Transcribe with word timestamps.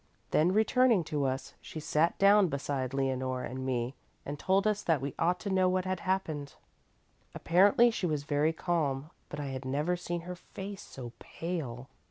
Then 0.31 0.51
returning 0.51 1.03
to 1.03 1.25
us, 1.25 1.53
she 1.61 1.79
sat 1.79 2.17
down 2.17 2.47
beside 2.47 2.91
Leonore 2.91 3.43
and 3.43 3.63
me 3.63 3.93
and 4.25 4.39
told 4.39 4.65
us 4.65 4.81
that 4.81 4.99
we 4.99 5.13
ought 5.19 5.39
to 5.41 5.51
know 5.51 5.69
what 5.69 5.85
had 5.85 5.99
happened. 5.99 6.55
Apparently 7.35 7.91
she 7.91 8.07
was 8.07 8.23
very 8.23 8.51
calm, 8.51 9.11
but 9.29 9.39
I 9.39 9.49
had 9.49 9.63
never 9.63 9.95
seen 9.95 10.21
her 10.21 10.35
face 10.35 10.81
so 10.81 11.11
pale. 11.19 11.87